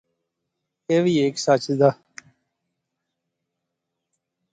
ایہہ 0.89 1.03
وی 1.03 1.13
ہیک 1.21 1.35
سچ 1.45 1.63
دا 1.79 1.89